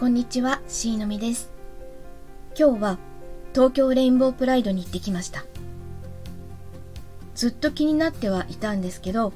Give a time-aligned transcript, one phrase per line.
[0.00, 1.52] こんにちは、しーのみです。
[2.58, 2.98] 今日は
[3.52, 5.44] 東京レインボープライドに行ってきました。
[7.34, 9.34] ずっと気になってはいたんですけど、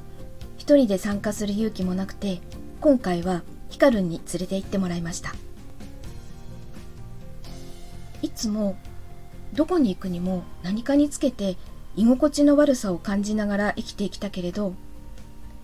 [0.57, 2.41] 一人で参加する勇気もなくて、
[2.81, 5.35] 今回はヒカルンに連れて行ってもらいました。
[8.23, 8.79] いつも
[9.53, 11.59] どこに行くにも何かにつけて
[11.95, 14.73] 居心地の悪さを感じながら生きてきたけれど、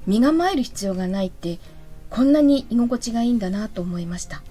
[0.07, 1.59] 身構える必要がないって
[2.11, 4.43] こんなに居心地がいいんだなと思いました。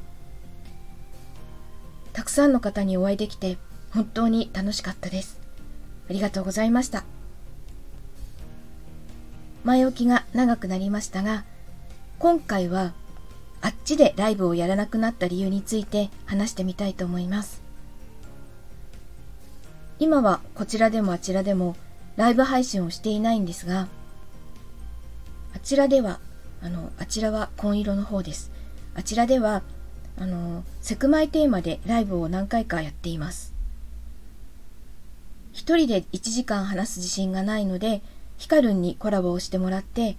[2.20, 3.58] たくさんの方にお会いできて
[3.92, 5.40] 本当に楽しかったです。
[6.10, 7.06] ありがとうございました。
[9.64, 11.46] 前置きが長くなりましたが、
[12.18, 12.92] 今回は
[13.62, 17.62] あっちでライブをやらなくなった理由について話してみたいと思います。
[19.98, 21.78] 今はこちらでもあちらでも
[22.18, 23.88] ライブ配信をしていないんですが、
[25.56, 26.20] あちらでは、
[26.62, 28.52] あの、あちらは紺色の方です。
[28.94, 29.64] あちらでは
[30.20, 33.54] あのセクマイテーマでライブを何回かやっています。
[35.54, 38.02] 一人で1時間話す自信がないので
[38.38, 40.18] ヒカルンにコラボをしてもらって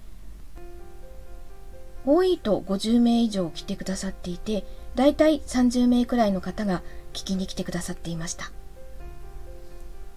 [2.04, 8.50] 多いと50名以上来てくださっていてだいたい30名くらいの方が聞きに来てくださっていました。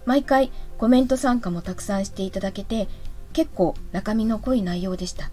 [0.04, 2.88] 毎回コメント参加もたくさんしていただけて
[3.32, 5.30] 結構中身の濃い内容でした。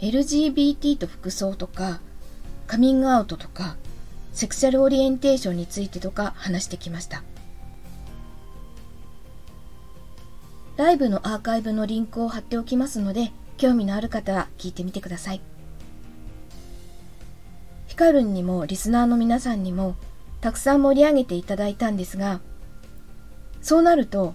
[0.00, 2.00] LGBT と服装とか
[2.70, 3.74] カミングアウトとか、
[4.32, 7.24] セクシャルオリエンテーションについてとか話してきました。
[10.76, 15.40] ライブのアーカイブのリンクを貼っておきますので、興味のある方は聞いてみてください。
[17.88, 19.96] ヒカルンにもリスナーの皆さんにも
[20.40, 22.40] たくさん盛り上げていただいたんですが、
[23.62, 24.34] そうなると、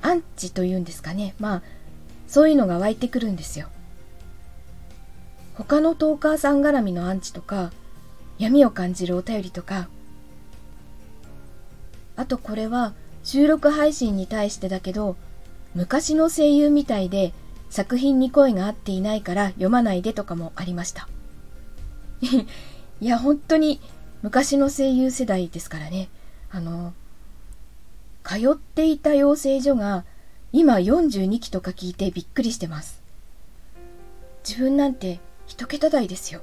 [0.00, 1.34] アンチというんですかね。
[1.40, 1.62] まあ、
[2.28, 3.66] そういうのが湧いてくるんですよ。
[5.54, 7.72] 他のトーカーさん絡みのアンチとか、
[8.38, 9.88] 闇を感じるお便りとか、
[12.16, 12.92] あとこれは
[13.22, 15.16] 収録配信に対してだけど、
[15.74, 17.32] 昔の声優みたいで
[17.70, 21.08] 作品に声が合っていないから読まないでとかもありました。
[23.00, 23.80] いや、本当に
[24.22, 26.08] 昔の声優世代ですからね。
[26.50, 26.94] あの、
[28.24, 30.04] 通っていた養成所が
[30.52, 33.02] 今42期とか聞いてびっくりしてます。
[34.48, 36.40] 自分なんて一桁台ですよ。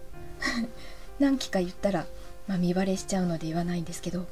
[1.19, 2.06] 何期か言ったら、
[2.47, 4.25] まあ、見バレしちゃうので言わないんですけど。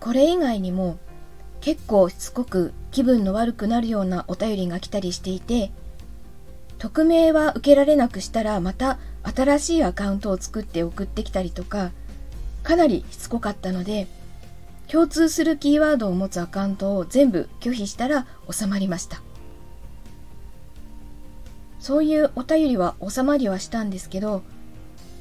[0.00, 0.98] これ以外にも
[1.60, 5.70] 結構しつこく気分の悪くなるようなお便りが来たりしていて
[6.78, 11.90] 匿名は受けられなくしたらまた新しいアカウントを作って送ってきたりとか
[12.62, 14.06] かなりしつこかったので
[14.88, 19.22] 共通するキーワードを持つアカウントを全部拒否したら収まりました。
[21.82, 24.42] そういうお便りは収まりはしたんですけど、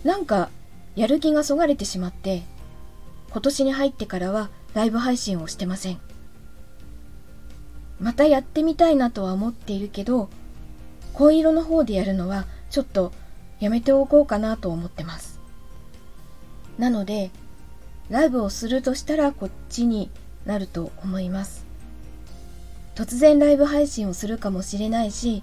[0.03, 0.51] なんか
[0.95, 2.43] やる気がそがれてしまって、
[3.31, 5.99] 今年に入ってからはライブ配信をしてません。
[7.99, 10.29] またやってみたいなとは思っているけど、
[11.13, 13.11] 紺色の方でやるのはちょっと
[13.59, 15.39] やめておこうかなと思ってます。
[16.77, 17.31] なので、
[18.11, 20.11] ライブをするとしたらこっちに
[20.45, 21.65] なると思います。
[22.93, 25.41] 突然ライブ配信をするかもしれないし、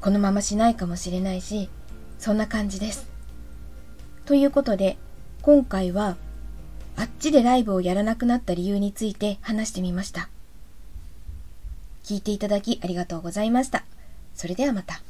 [0.00, 1.68] このまましないかもしれないし、
[2.18, 3.08] そんな感じです。
[4.24, 4.96] ということで、
[5.42, 6.16] 今回は、
[6.96, 10.28] あっちでライブをやらなくなった理由について話してみました。
[12.04, 13.84] 聞いていただきありがとうございました。
[14.34, 15.02] それではまた。